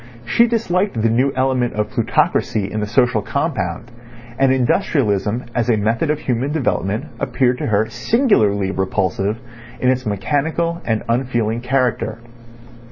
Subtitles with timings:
[0.25, 3.91] She disliked the new element of plutocracy in the social compound,
[4.39, 9.37] and industrialism as a method of human development appeared to her singularly repulsive
[9.79, 12.17] in its mechanical and unfeeling character.